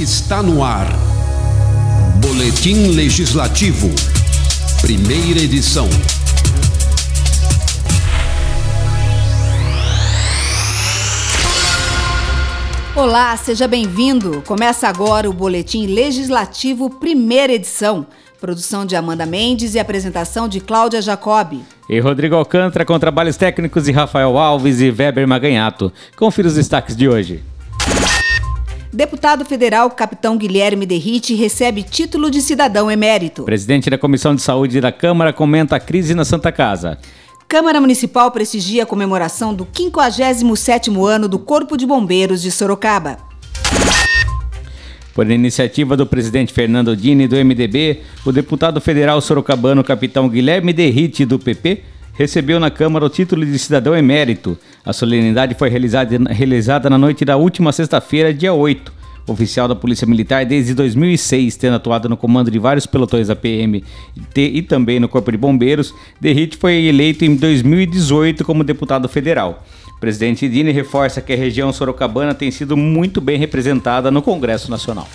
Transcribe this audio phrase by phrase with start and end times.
[0.00, 0.86] Está no ar.
[2.22, 3.90] Boletim Legislativo.
[4.80, 5.86] Primeira edição.
[12.96, 14.42] Olá, seja bem-vindo.
[14.46, 18.06] Começa agora o Boletim Legislativo, primeira edição.
[18.40, 21.62] Produção de Amanda Mendes e apresentação de Cláudia Jacobi.
[21.90, 25.92] E Rodrigo Alcântara com trabalhos técnicos de Rafael Alves e Weber Maganhato.
[26.16, 27.49] Confira os destaques de hoje.
[28.92, 33.44] Deputado federal Capitão Guilherme Derrite recebe título de cidadão emérito.
[33.44, 36.98] Presidente da Comissão de Saúde da Câmara comenta a crise na Santa Casa.
[37.46, 43.18] Câmara Municipal prestigia a comemoração do 57º ano do Corpo de Bombeiros de Sorocaba.
[45.14, 51.24] Por iniciativa do presidente Fernando Dini do MDB, o deputado federal sorocabano capitão Guilherme Derrite
[51.24, 51.84] do PP
[52.14, 54.58] recebeu na Câmara o título de cidadão emérito.
[54.84, 59.00] A solenidade foi realizada, realizada na noite da última sexta-feira, dia 8.
[59.26, 63.84] Oficial da Polícia Militar desde 2006, tendo atuado no comando de vários pelotões da PM
[64.34, 69.62] e também no Corpo de Bombeiros, Derrite foi eleito em 2018 como deputado federal.
[69.96, 74.70] O presidente Dini reforça que a região sorocabana tem sido muito bem representada no Congresso
[74.70, 75.06] Nacional.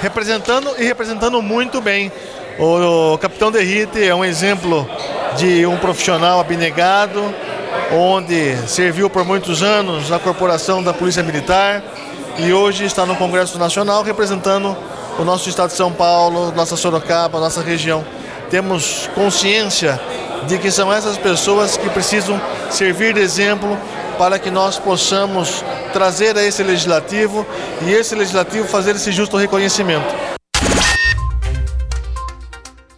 [0.00, 2.12] Representando e representando muito bem.
[2.58, 4.86] O, o capitão Derrite é um exemplo
[5.36, 7.34] de um profissional abnegado,
[7.92, 11.82] onde serviu por muitos anos na corporação da Polícia Militar
[12.38, 14.76] e hoje está no Congresso Nacional representando
[15.18, 18.04] o nosso estado de São Paulo, nossa Sorocaba, nossa região.
[18.48, 20.00] Temos consciência
[20.46, 22.40] de que são essas pessoas que precisam
[22.70, 23.76] servir de exemplo
[24.16, 27.46] para que nós possamos trazer a esse legislativo
[27.82, 30.30] e esse legislativo fazer esse justo reconhecimento.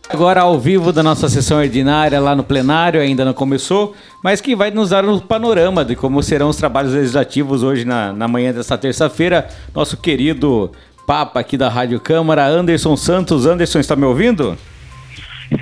[0.08, 4.54] Agora ao vivo da nossa sessão ordinária lá no plenário, ainda não começou, mas que
[4.54, 8.52] vai nos dar um panorama de como serão os trabalhos legislativos hoje na, na manhã
[8.52, 9.48] desta terça-feira.
[9.74, 10.70] Nosso querido
[11.06, 13.44] Papa aqui da Rádio Câmara, Anderson Santos.
[13.46, 14.56] Anderson, está me ouvindo?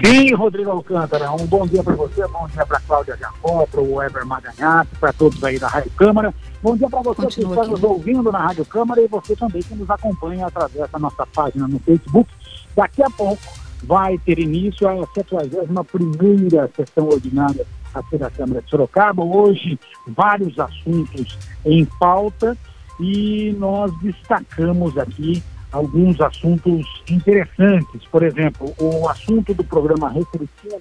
[0.05, 1.33] Sim, Rodrigo Alcântara.
[1.33, 5.13] Um bom dia para você, bom dia para Cláudia Jacó, para o Weber Maganhato, para
[5.13, 6.35] todos aí da Rádio Câmara.
[6.63, 9.63] Bom dia para você Continua que está nos ouvindo na Rádio Câmara e você também
[9.63, 12.31] que nos acompanha através da nossa página no Facebook.
[12.77, 13.43] Daqui a pouco
[13.83, 19.23] vai ter início a 71ª sessão ordinária aqui da Câmara de Sorocaba.
[19.23, 22.57] Hoje, vários assuntos em pauta
[22.99, 25.43] e nós destacamos aqui
[25.73, 28.05] alguns assuntos interessantes.
[28.11, 30.81] Por exemplo, o assunto do programa Restrição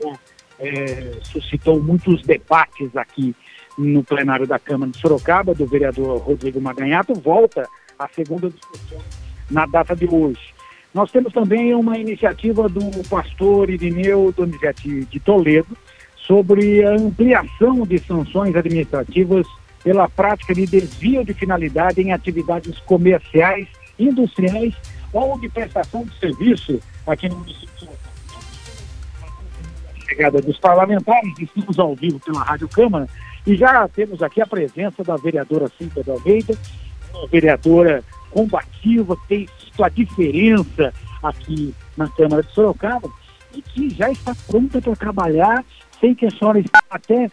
[0.00, 0.18] já
[0.60, 3.34] é, suscitou muitos debates aqui
[3.76, 8.98] no plenário da Câmara de Sorocaba, do vereador Rodrigo Maganhato, volta à segunda discussão
[9.50, 10.52] na data de hoje.
[10.92, 15.76] Nós temos também uma iniciativa do pastor Irineu Donizete de Toledo
[16.28, 19.46] sobre a ampliação de sanções administrativas
[19.82, 23.66] pela prática de desvio de finalidade em atividades comerciais,
[23.98, 24.74] industriais
[25.10, 27.88] ou de prestação de serviço aqui no município
[29.94, 33.08] de chegada dos parlamentares, estamos ao vivo pela Rádio Câmara
[33.46, 36.54] e já temos aqui a presença da vereadora Cíntia de Almeida,
[37.14, 43.08] uma vereadora combativa, que tem sua diferença aqui na Câmara de Sorocaba
[43.54, 45.64] e que já está pronta para trabalhar.
[46.00, 47.28] Sei que a senhora está até é,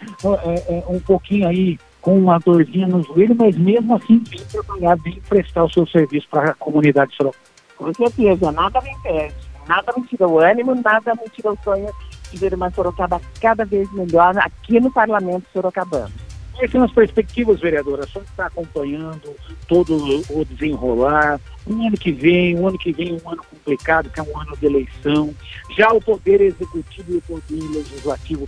[0.77, 5.19] é, um pouquinho aí com uma dorzinha no joelho, mas mesmo assim vem trabalhar, vem
[5.27, 7.45] prestar o seu serviço para a comunidade de Sorocaba.
[7.77, 9.35] Com certeza, nada me impede,
[9.67, 11.89] nada me tira o ânimo, nada me tira o sonho
[12.31, 16.24] de ver uma Sorocaba cada vez melhor aqui no Parlamento Sorocabano.
[16.55, 18.07] Quais são as perspectivas, vereadora?
[18.07, 19.35] Só está acompanhando
[19.67, 19.95] todo
[20.29, 21.39] o desenrolar.
[21.67, 24.55] Um ano que vem, um ano que vem um ano complicado, que é um ano
[24.55, 25.35] de eleição.
[25.77, 28.47] Já o Poder Executivo e o Poder Legislativo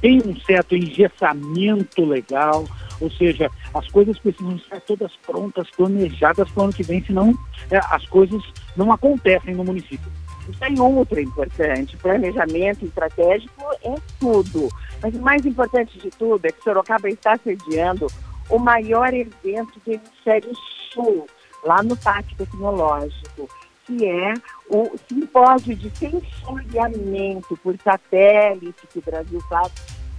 [0.00, 2.64] tem um certo engessamento legal,
[3.00, 7.34] ou seja, as coisas precisam estar todas prontas, planejadas para o ano que vem, senão
[7.70, 8.42] é, as coisas
[8.76, 10.10] não acontecem no município.
[10.48, 14.68] E tem outra importante, planejamento estratégico é tudo.
[15.00, 18.06] Mas o mais importante de tudo é que Sorocaba está sediando
[18.48, 20.52] o maior evento do Hemisfério
[20.92, 21.26] Sul,
[21.64, 23.48] lá no Parque Tecnológico,
[23.86, 24.34] que é
[24.68, 29.72] o simpósio de sensoriamento por satélite que o Brasil faz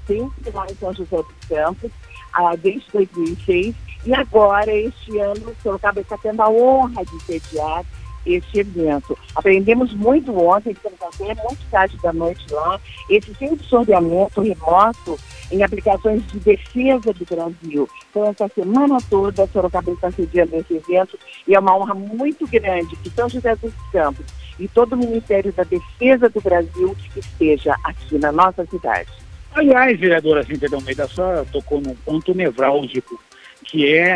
[0.07, 1.91] sempre lá em São José dos Campos,
[2.33, 3.75] ah, desde 2006.
[4.05, 7.85] E agora, este ano, Sorocaba está tendo a honra de sediar
[8.25, 9.17] este evento.
[9.35, 12.79] Aprendemos muito ontem, ficamos até muito tarde da noite lá,
[13.09, 15.19] esse sensoriamento remoto
[15.51, 17.87] em aplicações de defesa do Brasil.
[18.09, 21.17] Então, essa semana toda, a Sorocaba está sediando esse evento
[21.47, 24.25] e é uma honra muito grande que São José dos Campos
[24.59, 29.09] e todo o Ministério da Defesa do Brasil esteja aqui na nossa cidade.
[29.53, 33.19] Aliás, vereadora Cíntia Almeida, só tocou num ponto nevrálgico,
[33.63, 34.15] que é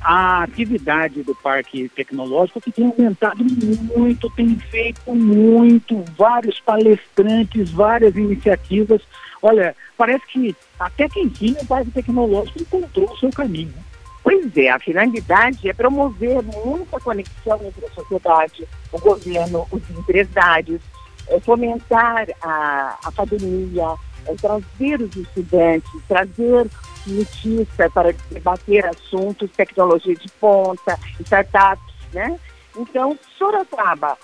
[0.00, 8.14] a atividade do Parque Tecnológico que tem aumentado muito, tem feito muito, vários palestrantes, várias
[8.16, 9.02] iniciativas.
[9.42, 13.74] Olha, parece que até quem tinha o Parque Tecnológico encontrou o seu caminho.
[14.22, 20.80] Pois é, a finalidade é promover muita conexão entre a sociedade, o governo, os empresários,
[21.28, 23.94] é fomentar a academia,
[24.36, 26.68] trazer os estudantes, trazer
[27.06, 32.38] notícias para debater assuntos, tecnologia de ponta, startups, né?
[32.76, 34.16] Então, Sorocaba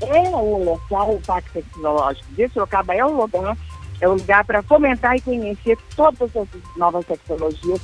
[0.00, 3.56] é um local, o Parque Tecnológico de Sorocaba é um lugar,
[4.00, 7.80] é um lugar para fomentar e conhecer todas as novas tecnologias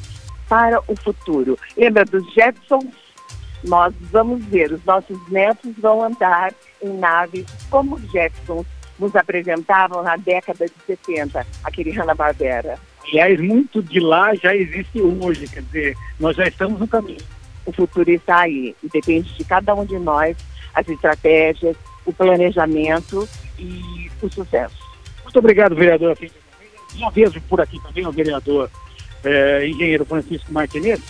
[0.49, 1.59] para o futuro.
[1.77, 3.11] Lembra dos Jetsons?
[3.63, 8.67] Nós vamos ver, os nossos netos vão andar em naves como Jetsons
[9.01, 12.79] nos apresentavam na década de 70, aquele Hanna-Barbera.
[13.05, 17.23] Aliás, muito de lá já existe hoje, quer dizer, nós já estamos no caminho.
[17.65, 20.37] O futuro está aí e depende de cada um de nós,
[20.75, 24.77] as estratégias, o planejamento e o sucesso.
[25.25, 26.17] Muito obrigado, vereador.
[26.95, 28.71] Já vejo por aqui também o vereador
[29.25, 31.01] é, engenheiro Francisco Martinez,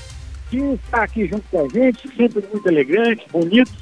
[0.51, 3.73] que está aqui junto com a gente, sempre muito elegante, bonito,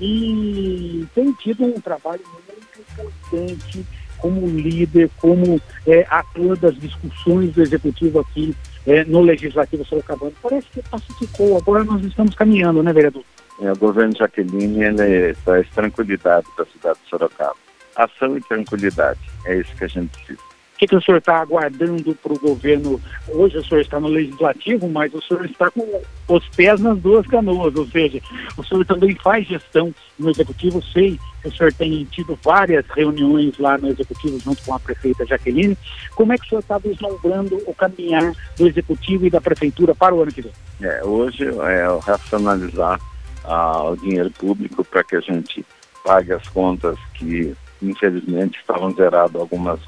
[0.00, 3.86] e tem tido um trabalho muito importante
[4.18, 8.54] como líder, como é, ator das discussões do Executivo aqui
[8.86, 10.32] é, no Legislativo Sorocabano.
[10.42, 13.24] Parece que pacificou, agora nós estamos caminhando, né, vereador?
[13.60, 17.56] É, o governo Jaqueline ele traz tranquilidade para a cidade de Sorocaba.
[17.94, 20.45] Ação e tranquilidade, é isso que a gente precisa.
[20.76, 23.00] O que, que o senhor está aguardando para o governo?
[23.26, 27.26] Hoje o senhor está no legislativo, mas o senhor está com os pés nas duas
[27.26, 28.20] canoas, ou seja,
[28.58, 30.82] o senhor também faz gestão no executivo.
[30.82, 35.24] Sei que o senhor tem tido várias reuniões lá no executivo junto com a prefeita
[35.24, 35.78] Jaqueline.
[36.14, 40.14] Como é que o senhor está vislumbrando o caminhar do executivo e da prefeitura para
[40.14, 40.52] o ano que vem?
[40.82, 43.00] É, hoje é racionalizar
[43.44, 45.64] ah, o dinheiro público para que a gente
[46.04, 49.80] pague as contas que infelizmente estavam zeradas algumas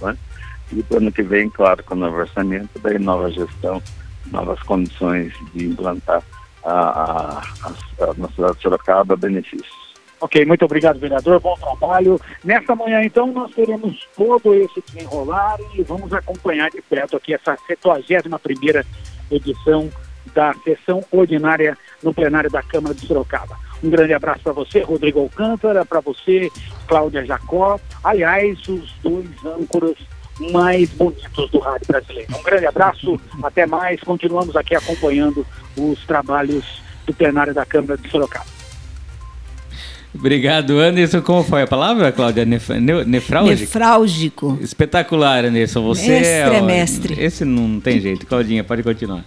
[0.00, 0.16] né?
[0.72, 3.82] E para o ano que vem, claro, com o novo orçamento, daí nova gestão,
[4.30, 6.22] novas condições de implantar
[6.64, 7.42] a, a,
[8.00, 9.82] a, na cidade de Sorocaba benefícios.
[10.20, 11.40] Ok, muito obrigado, vereador.
[11.40, 12.20] Bom trabalho.
[12.44, 17.56] Nesta manhã, então, nós teremos todo esse desenrolar e vamos acompanhar de perto aqui essa
[17.66, 18.86] 71 primeira
[19.30, 19.90] edição
[20.32, 23.58] da sessão ordinária no plenário da Câmara de Sorocaba.
[23.82, 26.50] Um grande abraço para você, Rodrigo Alcântara, para você,
[26.86, 27.80] Cláudia Jacó.
[28.04, 29.96] Aliás, os dois âncoras
[30.52, 32.36] mais bonitos do rádio brasileiro.
[32.38, 34.00] Um grande abraço, até mais.
[34.00, 35.46] Continuamos aqui acompanhando
[35.76, 36.64] os trabalhos
[37.06, 38.46] do plenário da Câmara de Sorocaba.
[40.14, 41.22] Obrigado, Anderson.
[41.22, 42.44] Como foi a palavra, Cláudia?
[42.44, 43.60] Nef nefrálgico?
[43.60, 44.58] Nefrálgico.
[44.60, 45.82] Espetacular, Anderson.
[45.82, 47.20] Você mestre é, é mestre.
[47.20, 48.26] Esse não tem jeito.
[48.26, 49.24] Claudinha, pode continuar.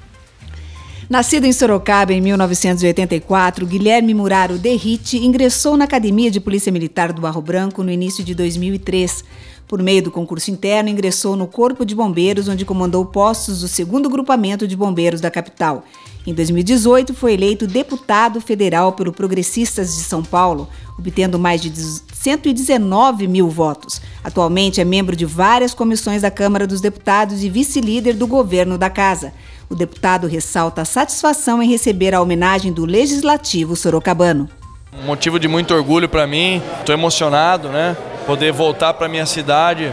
[1.07, 7.21] Nascido em Sorocaba em 1984, Guilherme Muraro Derrite ingressou na Academia de Polícia Militar do
[7.21, 9.23] Barro Branco no início de 2003.
[9.67, 14.09] Por meio do concurso interno, ingressou no Corpo de Bombeiros, onde comandou postos do segundo
[14.09, 15.85] grupamento de bombeiros da capital.
[16.25, 20.67] Em 2018, foi eleito deputado federal pelo Progressistas de São Paulo,
[20.97, 24.01] obtendo mais de 119 mil votos.
[24.23, 28.89] Atualmente é membro de várias comissões da Câmara dos Deputados e vice-líder do governo da
[28.89, 29.33] Casa.
[29.69, 34.47] O deputado ressalta a satisfação em receber a homenagem do Legislativo Sorocabano.
[34.93, 37.97] Um motivo de muito orgulho para mim, estou emocionado, né?
[38.27, 39.91] Poder voltar para minha cidade,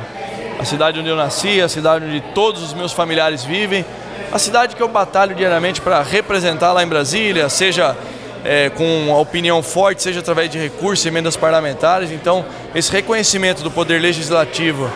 [0.60, 3.84] a cidade onde eu nasci, a cidade onde todos os meus familiares vivem,
[4.30, 7.96] a cidade que eu batalho diariamente para representar lá em Brasília, seja
[8.44, 12.10] é, com a opinião forte, seja através de recursos emendas parlamentares.
[12.10, 14.90] Então, esse reconhecimento do poder legislativo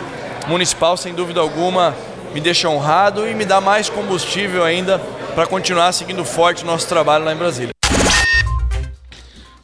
[0.47, 1.95] municipal, sem dúvida alguma,
[2.33, 4.99] me deixa honrado e me dá mais combustível ainda
[5.33, 7.71] para continuar seguindo forte o nosso trabalho lá em Brasília.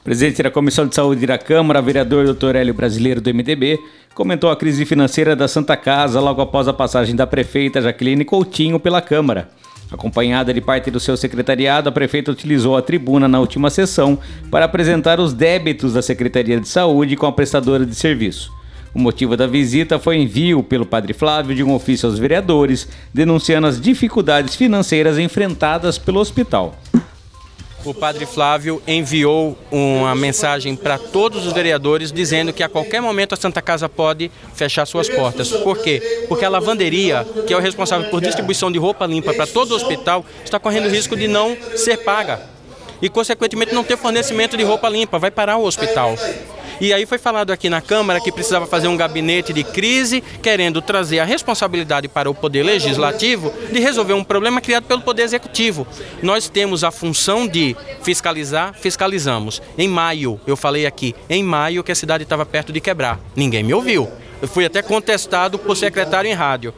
[0.03, 2.57] Presidente da Comissão de Saúde da Câmara, vereador Dr.
[2.57, 3.79] Hélio Brasileiro do MDB,
[4.13, 8.79] comentou a crise financeira da Santa Casa logo após a passagem da prefeita Jaqueline Coutinho
[8.79, 9.49] pela Câmara.
[9.89, 14.19] Acompanhada de parte do seu secretariado, a prefeita utilizou a tribuna na última sessão
[14.51, 18.51] para apresentar os débitos da Secretaria de Saúde com a prestadora de serviço.
[18.93, 23.65] O motivo da visita foi envio pelo Padre Flávio de um ofício aos vereadores, denunciando
[23.65, 26.75] as dificuldades financeiras enfrentadas pelo hospital.
[27.83, 33.33] O Padre Flávio enviou uma mensagem para todos os vereadores dizendo que a qualquer momento
[33.33, 35.49] a Santa Casa pode fechar suas portas.
[35.49, 36.25] Por quê?
[36.29, 39.75] Porque a lavanderia, que é o responsável por distribuição de roupa limpa para todo o
[39.75, 42.52] hospital, está correndo risco de não ser paga
[43.03, 46.15] e, consequentemente, não ter fornecimento de roupa limpa, vai parar o hospital.
[46.79, 50.81] E aí foi falado aqui na Câmara que precisava fazer um gabinete de crise, querendo
[50.81, 55.85] trazer a responsabilidade para o Poder Legislativo de resolver um problema criado pelo Poder Executivo.
[56.21, 59.61] Nós temos a função de fiscalizar, fiscalizamos.
[59.77, 63.19] Em maio, eu falei aqui, em maio que a cidade estava perto de quebrar.
[63.35, 64.09] Ninguém me ouviu.
[64.47, 66.73] Fui até contestado por secretário em rádio.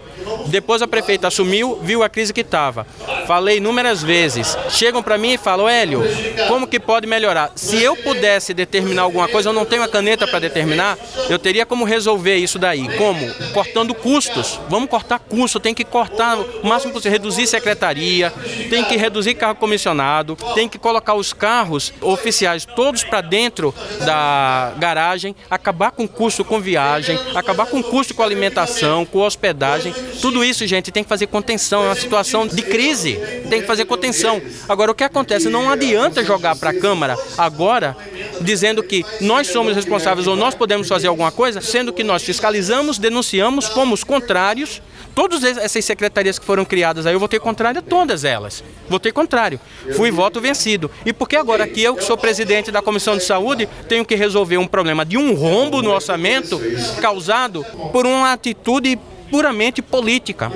[0.48, 2.86] Depois a prefeita assumiu, viu a crise que estava.
[3.26, 4.58] Falei inúmeras vezes.
[4.70, 6.04] Chegam para mim e falam, Hélio,
[6.48, 7.52] como que pode melhorar?
[7.56, 10.98] Se eu pudesse determinar alguma coisa, eu não tenho a caneta para determinar,
[11.30, 12.88] eu teria como resolver isso daí.
[12.98, 13.26] Como?
[13.54, 14.60] Cortando custos.
[14.70, 18.32] Vamos cortar custo, tem que cortar o máximo possível, reduzir secretaria,
[18.70, 23.74] tem que reduzir carro comissionado, tem que colocar os carros oficiais todos para dentro
[24.06, 29.94] da garagem, acabar com custo com viagem, acabar acabar com custo com alimentação, com hospedagem.
[30.22, 31.84] Tudo isso, gente, tem que fazer contenção.
[31.84, 33.16] É uma situação de crise.
[33.50, 34.42] Tem que fazer contenção.
[34.68, 35.50] Agora, o que acontece?
[35.50, 37.96] Não adianta jogar para a Câmara agora
[38.42, 42.98] dizendo que nós somos responsáveis ou nós podemos fazer alguma coisa, sendo que nós fiscalizamos,
[42.98, 44.82] denunciamos, fomos contrários.
[45.16, 48.62] Todas essas secretarias que foram criadas aí, eu votei contrário a todas elas.
[48.90, 49.60] Votei contrário.
[49.96, 50.92] Fui voto vencido.
[51.06, 54.58] E porque agora aqui eu, que sou presidente da Comissão de Saúde, tenho que resolver
[54.58, 56.62] um problema de um rombo no orçamento
[57.02, 59.00] causado por uma atitude
[59.36, 60.50] puramente política.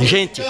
[0.00, 0.42] Gente,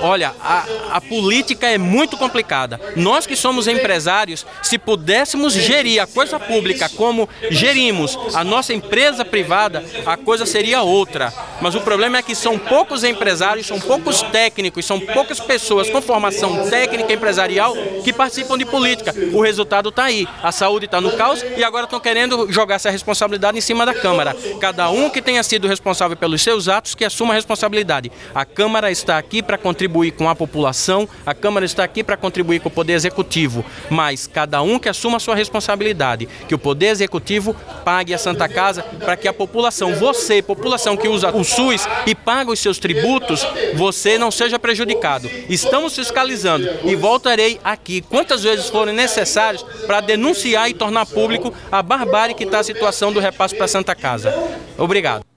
[0.00, 2.80] olha, a, a, política é muito complicada.
[2.96, 9.24] Nós que somos empresários, se pudéssemos gerir a coisa pública como gerimos a nossa empresa
[9.24, 11.32] privada, a coisa seria outra.
[11.60, 16.02] Mas o problema é que são poucos empresários, são poucos técnicos, são poucas pessoas com
[16.02, 19.14] formação técnica empresarial que participam de política.
[19.32, 20.26] O resultado está aí.
[20.42, 23.94] A saúde está no caos e agora estão querendo jogar essa responsabilidade em cima da
[23.94, 24.36] Câmara.
[24.60, 28.10] Cada um que tenha sido responsável pelos seus atos, que assuma a responsabilidade.
[28.34, 32.60] A Câmara está aqui para contribuir com a população, a Câmara está aqui para contribuir
[32.60, 36.86] com o Poder Executivo, mas cada um que assuma a sua responsabilidade, que o Poder
[36.86, 37.54] Executivo
[37.84, 42.14] pague a Santa Casa para que a população, você, população que usa o SUS e
[42.14, 45.30] paga os seus tributos, você não seja prejudicado.
[45.48, 51.82] Estamos fiscalizando e voltarei aqui quantas vezes forem necessários para denunciar e tornar público a
[51.82, 54.32] barbárie que está a situação do repasse para a Santa Casa.
[54.78, 55.31] Obrigado.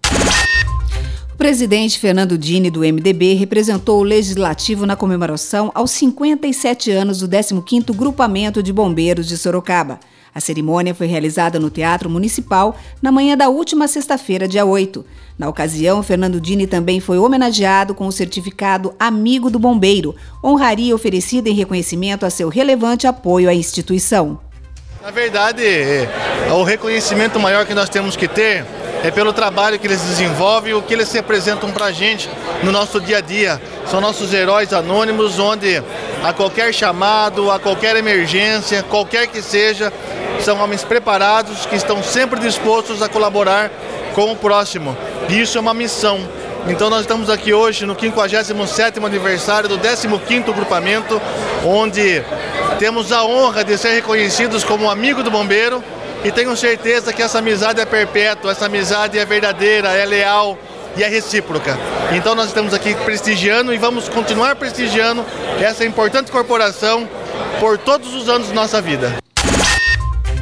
[1.46, 7.96] Presidente Fernando Dini, do MDB, representou o Legislativo na comemoração aos 57 anos do 15º
[7.96, 10.00] Grupamento de Bombeiros de Sorocaba.
[10.34, 15.06] A cerimônia foi realizada no Teatro Municipal na manhã da última sexta-feira, dia 8.
[15.38, 21.48] Na ocasião, Fernando Dini também foi homenageado com o certificado Amigo do Bombeiro, honraria oferecida
[21.48, 24.40] em reconhecimento a seu relevante apoio à instituição.
[25.00, 26.10] Na verdade, é,
[26.52, 28.66] o reconhecimento maior que nós temos que ter
[29.06, 32.28] é pelo trabalho que eles desenvolvem e o que eles representam para a gente
[32.64, 33.62] no nosso dia a dia.
[33.86, 35.80] São nossos heróis anônimos, onde
[36.24, 39.94] a qualquer chamado, a qualquer emergência, qualquer que seja,
[40.40, 43.70] são homens preparados que estão sempre dispostos a colaborar
[44.16, 44.98] com o próximo.
[45.30, 46.28] E isso é uma missão.
[46.68, 51.22] Então nós estamos aqui hoje no 57º aniversário do 15º grupamento,
[51.64, 52.24] onde
[52.80, 55.84] temos a honra de ser reconhecidos como amigo do bombeiro
[56.26, 60.58] e tenho certeza que essa amizade é perpétua, essa amizade é verdadeira, é leal
[60.98, 61.78] e é recíproca.
[62.16, 65.24] Então nós estamos aqui prestigiando e vamos continuar prestigiando
[65.62, 67.08] essa importante corporação
[67.60, 69.14] por todos os anos de nossa vida.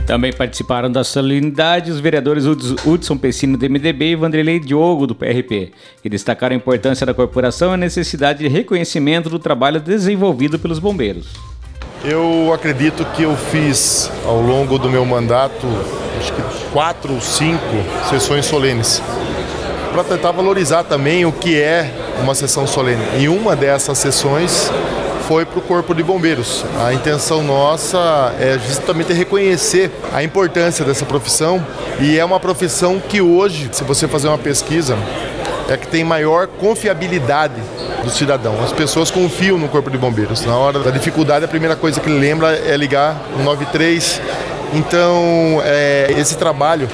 [0.07, 2.45] Também participaram da solenidade os vereadores
[2.85, 7.71] Hudson Pessino do MDB e Vanderlei Diogo do PRP, que destacaram a importância da corporação
[7.71, 11.52] e a necessidade de reconhecimento do trabalho desenvolvido pelos bombeiros.
[12.03, 15.65] Eu acredito que eu fiz ao longo do meu mandato,
[16.19, 16.41] acho que
[16.74, 17.63] quatro ou cinco
[18.10, 19.01] sessões solenes,
[19.93, 21.89] para tentar valorizar também o que é
[22.22, 23.01] uma sessão solene.
[23.19, 24.69] E uma dessas sessões
[25.29, 26.65] foi para o Corpo de Bombeiros.
[26.86, 31.65] A intenção nossa é justamente reconhecer a importância dessa profissão
[32.01, 34.98] e é uma profissão que hoje, se você fazer uma pesquisa,
[35.70, 37.62] é que tem maior confiabilidade
[38.03, 38.62] do cidadão.
[38.63, 40.46] As pessoas confiam no Corpo de Bombeiros.
[40.46, 44.22] Na hora da dificuldade, a primeira coisa que lembra é ligar o 93.
[44.74, 46.89] Então, é, esse trabalho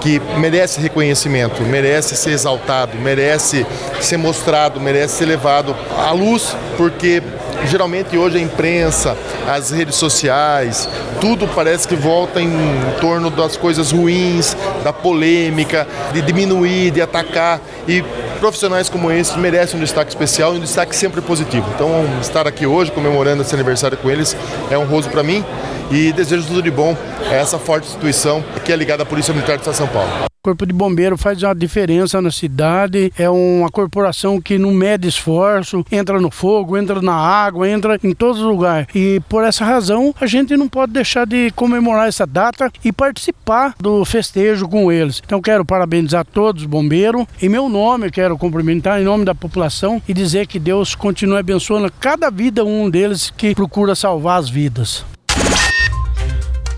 [0.00, 3.66] que merece reconhecimento, merece ser exaltado, merece
[4.00, 7.22] ser mostrado, merece ser levado à luz, porque
[7.66, 9.16] geralmente hoje a imprensa,
[9.48, 10.88] as redes sociais,
[11.20, 12.52] tudo parece que volta em
[13.00, 17.60] torno das coisas ruins, da polêmica, de diminuir, de atacar.
[17.88, 18.04] E
[18.40, 21.66] profissionais como esses merecem um destaque especial e um destaque sempre positivo.
[21.74, 24.36] Então, estar aqui hoje comemorando esse aniversário com eles
[24.70, 25.44] é honroso para mim
[25.90, 26.96] e desejo tudo de bom
[27.30, 30.29] a essa forte instituição que é ligada à Polícia Militar de São Paulo.
[30.42, 35.84] Corpo de Bombeiro faz uma diferença na cidade, é uma corporação que não mede esforço,
[35.92, 38.86] entra no fogo, entra na água, entra em todos os lugares.
[38.94, 43.74] E por essa razão, a gente não pode deixar de comemorar essa data e participar
[43.78, 45.20] do festejo com eles.
[45.22, 47.26] Então quero parabenizar todos os bombeiros.
[47.42, 51.92] Em meu nome, quero cumprimentar em nome da população e dizer que Deus continue abençoando
[52.00, 55.04] cada vida um deles que procura salvar as vidas.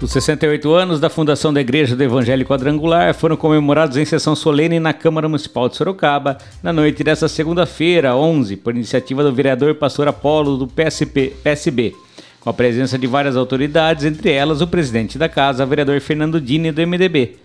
[0.02, 4.80] Os 68 anos da fundação da Igreja do Evangelho Quadrangular foram comemorados em sessão solene
[4.80, 10.08] na Câmara Municipal de Sorocaba na noite desta segunda-feira, 11, por iniciativa do vereador Pastor
[10.08, 11.94] Apolo do PSP, PSB,
[12.40, 16.72] com a presença de várias autoridades, entre elas o presidente da casa, vereador Fernando Dini
[16.72, 17.36] do MDB.